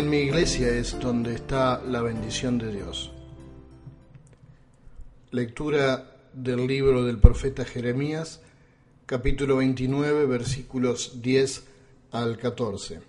[0.00, 3.12] En mi iglesia es donde está la bendición de Dios.
[5.30, 8.40] Lectura del libro del profeta Jeremías,
[9.04, 11.64] capítulo 29, versículos 10
[12.12, 13.02] al 14.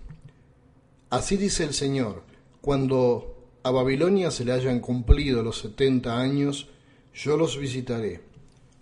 [1.08, 2.24] Así dice el Señor,
[2.60, 6.68] cuando a Babilonia se le hayan cumplido los setenta años,
[7.14, 8.20] yo los visitaré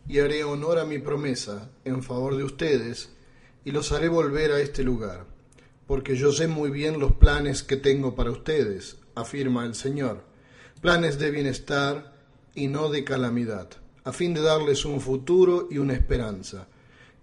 [0.08, 3.10] y haré honor a mi promesa en favor de ustedes
[3.64, 5.26] y los haré volver a este lugar
[5.90, 10.22] porque yo sé muy bien los planes que tengo para ustedes, afirma el Señor,
[10.80, 12.14] planes de bienestar
[12.54, 13.70] y no de calamidad,
[14.04, 16.68] a fin de darles un futuro y una esperanza.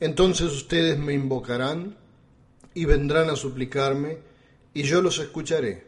[0.02, 1.96] Entonces ustedes me invocarán
[2.74, 4.18] y vendrán a suplicarme,
[4.74, 5.88] y yo los escucharé.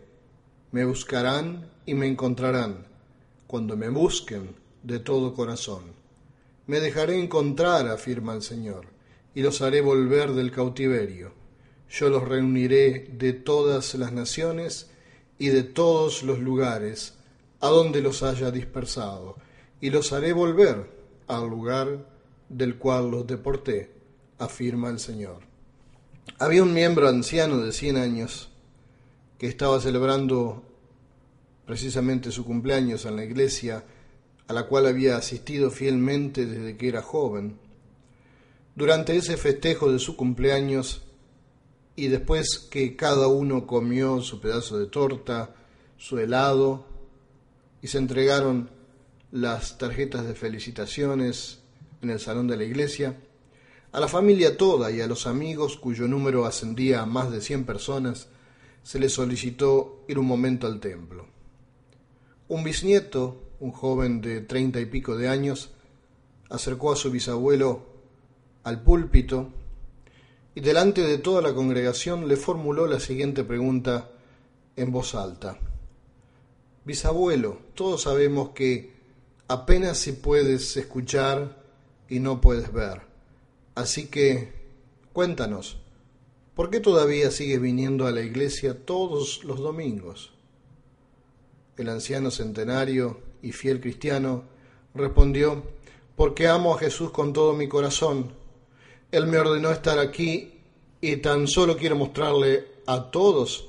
[0.71, 2.87] Me buscarán y me encontrarán,
[3.45, 5.83] cuando me busquen de todo corazón.
[6.65, 8.85] Me dejaré encontrar, afirma el Señor,
[9.35, 11.38] y los haré volver del cautiverio
[11.89, 14.89] yo los reuniré de todas las naciones
[15.37, 17.15] y de todos los lugares
[17.61, 19.35] a donde los haya dispersado,
[19.81, 20.89] y los haré volver
[21.27, 22.05] al lugar
[22.47, 23.91] del cual los deporté,
[24.37, 25.41] afirma el Señor.
[26.37, 28.49] Había un miembro anciano de cien años
[29.37, 30.63] que estaba celebrando
[31.65, 33.83] precisamente su cumpleaños en la iglesia
[34.47, 37.59] a la cual había asistido fielmente desde que era joven.
[38.75, 41.03] Durante ese festejo de su cumpleaños,
[41.99, 45.53] y después que cada uno comió su pedazo de torta,
[45.97, 46.85] su helado,
[47.81, 48.69] y se entregaron
[49.31, 51.59] las tarjetas de felicitaciones
[52.01, 53.19] en el salón de la iglesia,
[53.91, 57.65] a la familia toda y a los amigos, cuyo número ascendía a más de cien
[57.65, 58.29] personas,
[58.83, 61.27] se les solicitó ir un momento al templo.
[62.47, 65.71] Un bisnieto, un joven de treinta y pico de años,
[66.49, 67.83] acercó a su bisabuelo
[68.63, 69.51] al púlpito
[70.59, 74.11] y delante de toda la congregación le formuló la siguiente pregunta
[74.75, 75.57] en voz alta.
[76.83, 78.91] Bisabuelo, todos sabemos que
[79.47, 81.63] apenas si puedes escuchar
[82.09, 83.03] y no puedes ver.
[83.73, 84.51] Así que
[85.13, 85.77] cuéntanos,
[86.55, 90.33] ¿por qué todavía sigues viniendo a la iglesia todos los domingos?
[91.77, 94.43] El anciano centenario y fiel cristiano
[94.93, 95.63] respondió,
[96.17, 98.37] porque amo a Jesús con todo mi corazón
[99.11, 100.53] él me ordenó estar aquí
[101.01, 103.67] y tan solo quiero mostrarle a todos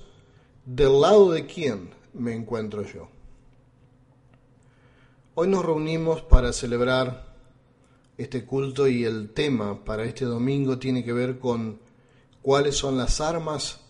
[0.66, 3.08] del lado de quién me encuentro yo.
[5.34, 7.34] Hoy nos reunimos para celebrar
[8.18, 11.78] este culto y el tema para este domingo tiene que ver con
[12.42, 13.80] cuáles son las armas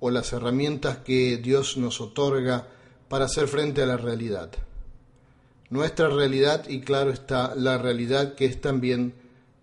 [0.00, 2.68] o las herramientas que Dios nos otorga
[3.08, 4.50] para hacer frente a la realidad.
[5.68, 9.12] Nuestra realidad y claro está la realidad que es también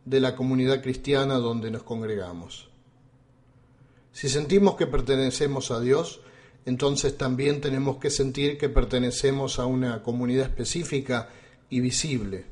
[0.05, 2.69] de la comunidad cristiana donde nos congregamos.
[4.13, 6.21] Si sentimos que pertenecemos a Dios,
[6.65, 11.29] entonces también tenemos que sentir que pertenecemos a una comunidad específica
[11.69, 12.45] y visible.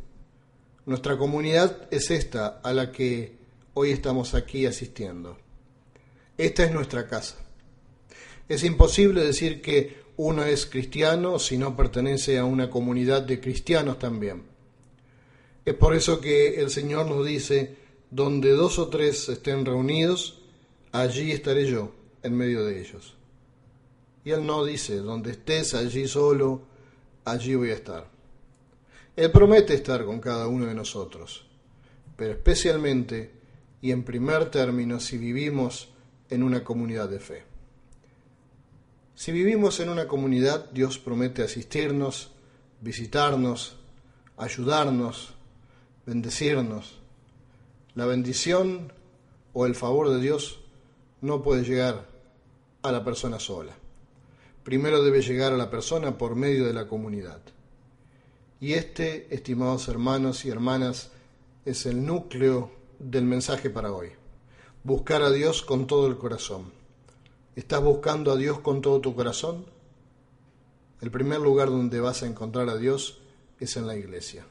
[0.85, 3.37] Nuestra comunidad es esta a la que
[3.75, 5.37] hoy estamos aquí asistiendo.
[6.37, 7.37] Esta es nuestra casa.
[8.49, 13.97] Es imposible decir que uno es cristiano si no pertenece a una comunidad de cristianos
[13.99, 14.52] también.
[15.65, 17.77] Es por eso que el Señor nos dice,
[18.11, 20.41] donde dos o tres estén reunidos,
[20.91, 21.91] allí estaré yo
[22.21, 23.15] en medio de ellos.
[24.25, 26.61] Y Él no dice, donde estés allí solo,
[27.25, 28.09] allí voy a estar.
[29.15, 31.45] Él promete estar con cada uno de nosotros,
[32.15, 33.31] pero especialmente
[33.81, 35.89] y en primer término si vivimos
[36.29, 37.43] en una comunidad de fe.
[39.15, 42.31] Si vivimos en una comunidad, Dios promete asistirnos,
[42.81, 43.77] visitarnos,
[44.37, 45.35] ayudarnos,
[46.05, 46.99] bendecirnos.
[47.95, 48.91] La bendición
[49.53, 50.59] o el favor de Dios
[51.21, 52.07] no puede llegar
[52.81, 53.73] a la persona sola.
[54.63, 57.41] Primero debe llegar a la persona por medio de la comunidad.
[58.59, 61.11] Y este, estimados hermanos y hermanas,
[61.65, 64.09] es el núcleo del mensaje para hoy.
[64.83, 66.73] Buscar a Dios con todo el corazón.
[67.55, 69.65] ¿Estás buscando a Dios con todo tu corazón?
[71.01, 73.19] El primer lugar donde vas a encontrar a Dios
[73.59, 74.45] es en la iglesia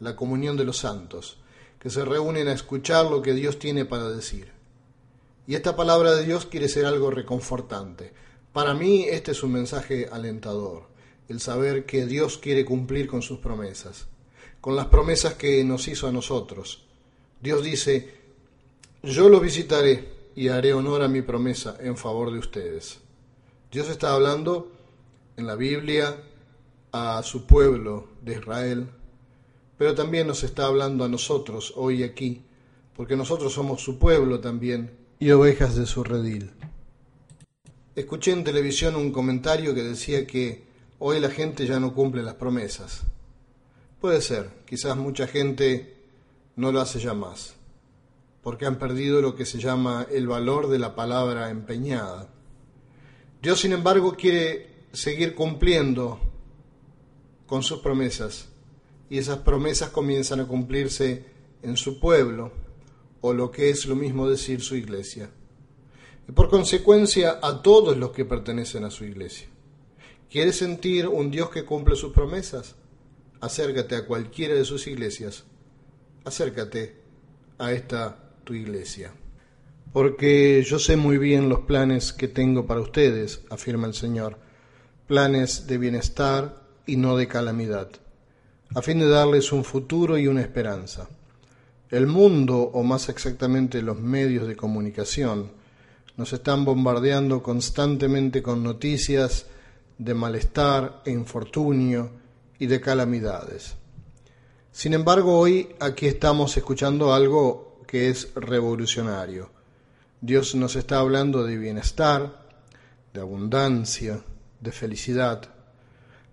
[0.00, 1.38] la comunión de los santos,
[1.78, 4.52] que se reúnen a escuchar lo que Dios tiene para decir.
[5.46, 8.12] Y esta palabra de Dios quiere ser algo reconfortante.
[8.52, 10.88] Para mí este es un mensaje alentador,
[11.28, 14.06] el saber que Dios quiere cumplir con sus promesas,
[14.60, 16.84] con las promesas que nos hizo a nosotros.
[17.40, 18.14] Dios dice,
[19.02, 22.98] yo los visitaré y haré honor a mi promesa en favor de ustedes.
[23.70, 24.72] Dios está hablando
[25.36, 26.16] en la Biblia
[26.92, 28.88] a su pueblo de Israel,
[29.78, 32.42] pero también nos está hablando a nosotros hoy aquí,
[32.94, 34.90] porque nosotros somos su pueblo también
[35.20, 36.50] y ovejas de su redil.
[37.94, 40.64] Escuché en televisión un comentario que decía que
[40.98, 43.02] hoy la gente ya no cumple las promesas.
[44.00, 45.96] Puede ser, quizás mucha gente
[46.56, 47.54] no lo hace ya más,
[48.42, 52.28] porque han perdido lo que se llama el valor de la palabra empeñada.
[53.40, 56.18] Dios, sin embargo, quiere seguir cumpliendo
[57.46, 58.48] con sus promesas,
[59.10, 61.24] y esas promesas comienzan a cumplirse
[61.62, 62.52] en su pueblo,
[63.20, 65.30] o lo que es lo mismo decir su iglesia
[66.28, 69.48] y por consecuencia a todos los que pertenecen a su iglesia.
[70.30, 72.76] ¿Quieres sentir un Dios que cumple sus promesas?
[73.40, 75.44] Acércate a cualquiera de sus iglesias.
[76.24, 76.96] Acércate
[77.56, 79.12] a esta tu iglesia.
[79.94, 84.38] Porque yo sé muy bien los planes que tengo para ustedes, afirma el Señor,
[85.06, 87.88] planes de bienestar y no de calamidad,
[88.74, 91.08] a fin de darles un futuro y una esperanza.
[91.90, 95.50] El mundo, o más exactamente los medios de comunicación,
[96.16, 99.46] nos están bombardeando constantemente con noticias
[99.96, 102.10] de malestar e infortunio
[102.58, 103.74] y de calamidades.
[104.70, 109.50] Sin embargo, hoy aquí estamos escuchando algo que es revolucionario.
[110.20, 112.46] Dios nos está hablando de bienestar,
[113.14, 114.20] de abundancia,
[114.60, 115.48] de felicidad.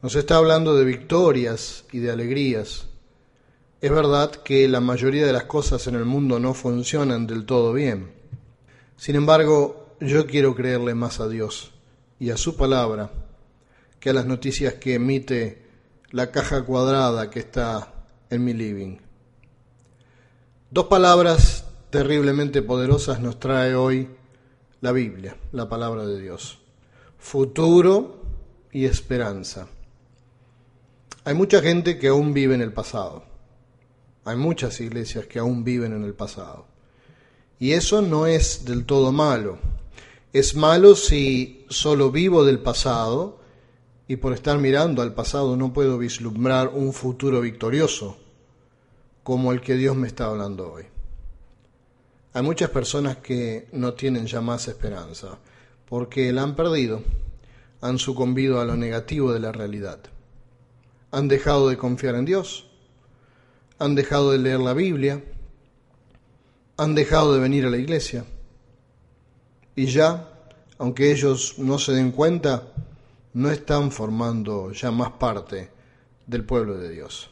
[0.05, 2.85] Nos está hablando de victorias y de alegrías.
[3.81, 7.73] Es verdad que la mayoría de las cosas en el mundo no funcionan del todo
[7.73, 8.13] bien.
[8.97, 11.71] Sin embargo, yo quiero creerle más a Dios
[12.19, 13.09] y a su palabra
[13.99, 15.63] que a las noticias que emite
[16.11, 18.97] la caja cuadrada que está en mi living.
[20.69, 24.07] Dos palabras terriblemente poderosas nos trae hoy
[24.81, 26.59] la Biblia, la palabra de Dios.
[27.17, 28.21] Futuro
[28.71, 29.67] y esperanza.
[31.25, 33.23] Hay mucha gente que aún vive en el pasado.
[34.25, 36.67] Hay muchas iglesias que aún viven en el pasado.
[37.57, 39.57] Y eso no es del todo malo.
[40.33, 43.39] Es malo si solo vivo del pasado
[44.07, 48.17] y por estar mirando al pasado no puedo vislumbrar un futuro victorioso
[49.23, 50.83] como el que Dios me está hablando hoy.
[52.33, 55.39] Hay muchas personas que no tienen ya más esperanza
[55.89, 57.01] porque la han perdido,
[57.81, 59.99] han sucumbido a lo negativo de la realidad,
[61.15, 62.65] han dejado de confiar en Dios,
[63.79, 65.23] han dejado de leer la Biblia,
[66.75, 68.25] han dejado de venir a la iglesia.
[69.77, 70.29] Y ya,
[70.77, 72.67] aunque ellos no se den cuenta,
[73.31, 75.69] no están formando ya más parte
[76.27, 77.29] del pueblo de Dios.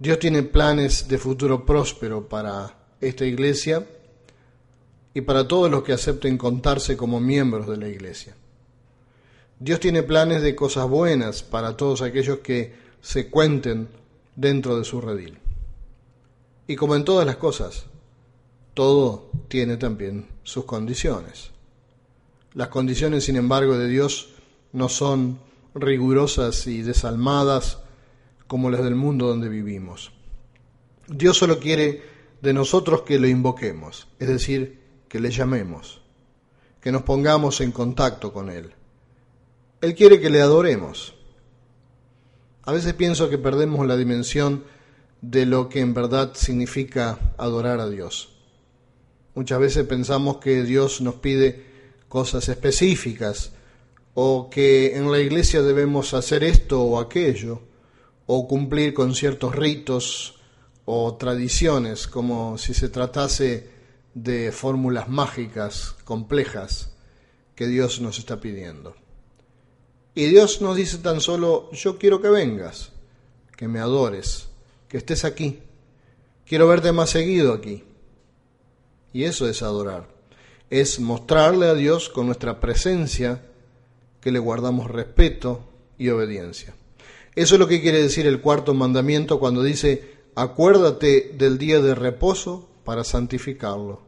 [0.00, 3.86] Dios tiene planes de futuro próspero para esta iglesia
[5.14, 8.34] y para todos los que acepten contarse como miembros de la iglesia.
[9.62, 13.86] Dios tiene planes de cosas buenas para todos aquellos que se cuenten
[14.34, 15.38] dentro de su redil.
[16.66, 17.86] Y como en todas las cosas,
[18.74, 21.52] todo tiene también sus condiciones.
[22.54, 24.30] Las condiciones, sin embargo, de Dios
[24.72, 25.38] no son
[25.76, 27.78] rigurosas y desalmadas
[28.48, 30.10] como las del mundo donde vivimos.
[31.06, 32.02] Dios solo quiere
[32.40, 36.00] de nosotros que lo invoquemos, es decir, que le llamemos,
[36.80, 38.74] que nos pongamos en contacto con Él.
[39.82, 41.12] Él quiere que le adoremos.
[42.62, 44.62] A veces pienso que perdemos la dimensión
[45.20, 48.28] de lo que en verdad significa adorar a Dios.
[49.34, 51.66] Muchas veces pensamos que Dios nos pide
[52.08, 53.54] cosas específicas
[54.14, 57.62] o que en la iglesia debemos hacer esto o aquello
[58.26, 60.38] o cumplir con ciertos ritos
[60.84, 63.68] o tradiciones como si se tratase
[64.14, 66.94] de fórmulas mágicas complejas
[67.56, 69.01] que Dios nos está pidiendo.
[70.14, 72.92] Y Dios nos dice tan solo, yo quiero que vengas,
[73.56, 74.48] que me adores,
[74.88, 75.60] que estés aquí,
[76.46, 77.84] quiero verte más seguido aquí.
[79.12, 80.08] Y eso es adorar.
[80.68, 83.42] Es mostrarle a Dios con nuestra presencia
[84.20, 86.74] que le guardamos respeto y obediencia.
[87.34, 91.94] Eso es lo que quiere decir el cuarto mandamiento cuando dice, acuérdate del día de
[91.94, 94.02] reposo para santificarlo.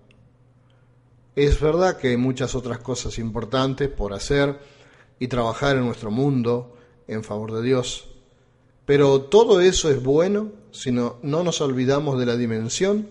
[1.37, 4.59] Es verdad que hay muchas otras cosas importantes por hacer
[5.19, 8.09] y trabajar en nuestro mundo en favor de Dios,
[8.87, 13.09] pero todo eso es bueno si no, no nos olvidamos de la dimensión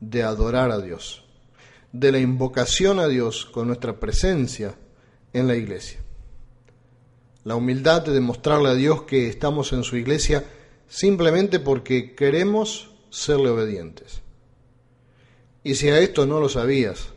[0.00, 1.24] de adorar a Dios,
[1.92, 4.74] de la invocación a Dios con nuestra presencia
[5.32, 6.00] en la iglesia.
[7.44, 10.44] La humildad de demostrarle a Dios que estamos en su iglesia
[10.88, 14.20] simplemente porque queremos serle obedientes.
[15.64, 17.08] Y si a esto no lo sabías,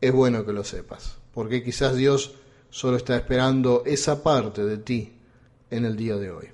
[0.00, 2.34] es bueno que lo sepas, porque quizás Dios
[2.76, 5.14] solo está esperando esa parte de ti
[5.70, 6.48] en el día de hoy.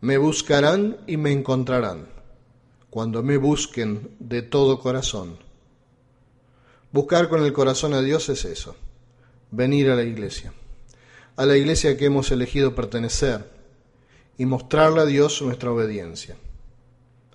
[0.00, 2.06] Me buscarán y me encontrarán
[2.88, 5.38] cuando me busquen de todo corazón.
[6.92, 8.76] Buscar con el corazón a Dios es eso,
[9.50, 10.52] venir a la iglesia,
[11.34, 13.50] a la iglesia que hemos elegido pertenecer
[14.38, 16.36] y mostrarle a Dios nuestra obediencia.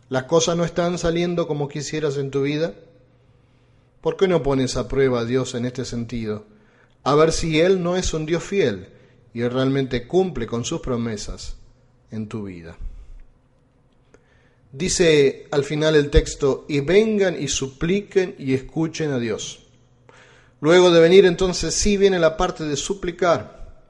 [0.08, 2.76] ¿Las cosas no están saliendo como quisieras en tu vida?
[4.00, 6.55] ¿Por qué no pones a prueba a Dios en este sentido?
[7.06, 8.90] A ver si Él no es un Dios fiel
[9.32, 11.56] y realmente cumple con sus promesas
[12.10, 12.78] en tu vida.
[14.72, 19.68] Dice al final el texto, y vengan y supliquen y escuchen a Dios.
[20.62, 23.84] Luego de venir entonces sí viene la parte de suplicar.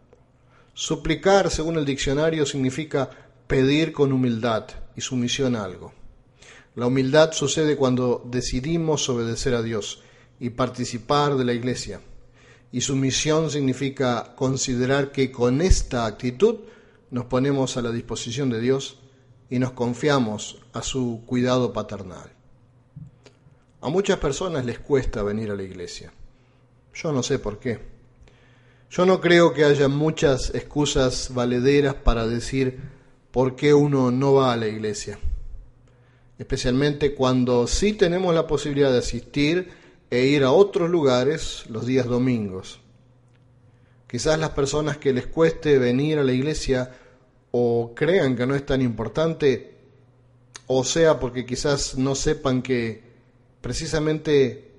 [0.74, 3.10] Suplicar, según el diccionario, significa
[3.48, 5.94] pedir con humildad y sumisión a algo.
[6.76, 10.04] La humildad sucede cuando decidimos obedecer a Dios
[10.38, 12.02] y participar de la iglesia.
[12.76, 16.58] Y sumisión significa considerar que con esta actitud
[17.10, 18.98] nos ponemos a la disposición de Dios
[19.50, 22.34] y nos confiamos a su cuidado paternal.
[23.80, 26.12] A muchas personas les cuesta venir a la iglesia.
[26.94, 27.80] Yo no sé por qué.
[28.92, 32.78] Yo no creo que haya muchas excusas valederas para decir
[33.32, 35.18] por qué uno no va a la iglesia.
[36.38, 42.06] Especialmente cuando sí tenemos la posibilidad de asistir e ir a otros lugares los días
[42.06, 42.80] domingos.
[44.08, 46.92] Quizás las personas que les cueste venir a la iglesia
[47.52, 49.76] o crean que no es tan importante,
[50.68, 53.04] o sea porque quizás no sepan que
[53.62, 54.72] precisamente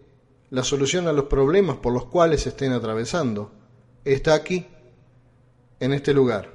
[0.51, 3.53] la solución a los problemas por los cuales estén atravesando
[4.05, 4.67] está aquí,
[5.81, 6.53] en este lugar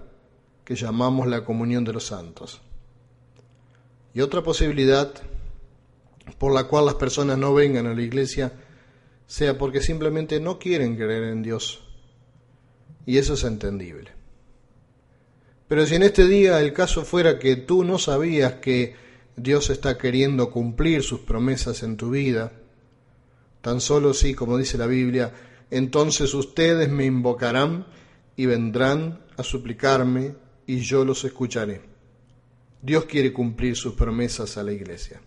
[0.63, 2.61] que llamamos la comunión de los santos.
[4.13, 5.13] Y otra posibilidad
[6.37, 8.53] por la cual las personas no vengan a la iglesia
[9.25, 11.83] sea porque simplemente no quieren creer en Dios.
[13.05, 14.11] Y eso es entendible.
[15.67, 18.93] Pero si en este día el caso fuera que tú no sabías que
[19.37, 22.51] Dios está queriendo cumplir sus promesas en tu vida,
[23.61, 25.33] tan solo si, como dice la Biblia,
[25.69, 27.87] entonces ustedes me invocarán
[28.35, 30.35] y vendrán a suplicarme
[30.67, 31.81] y yo los escucharé.
[32.81, 35.21] Dios quiere cumplir sus promesas a la iglesia.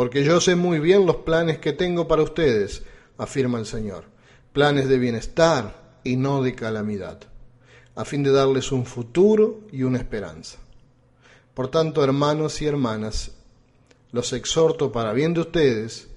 [0.00, 2.84] Porque yo sé muy bien los planes que tengo para ustedes,
[3.18, 4.04] afirma el Señor.
[4.54, 7.20] Planes de bienestar y no de calamidad
[7.94, 10.56] a fin de darles un futuro y una esperanza.
[11.52, 13.32] Por tanto, hermanos y hermanas,
[14.10, 16.08] los exhorto para bien de ustedes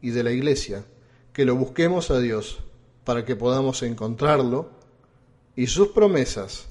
[0.00, 0.84] y de la Iglesia,
[1.32, 2.58] que lo busquemos a Dios
[3.04, 4.68] para que podamos encontrarlo
[5.54, 6.66] y sus promesas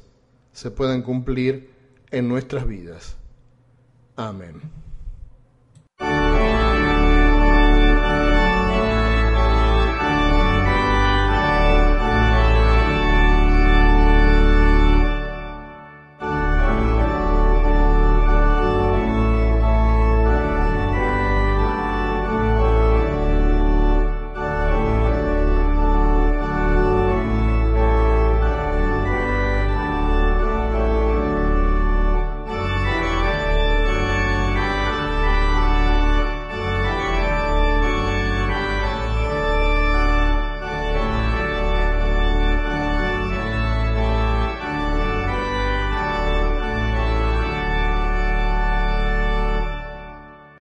[0.51, 1.70] se puedan cumplir
[2.12, 3.15] en nuestras vidas.
[4.17, 4.90] Amén.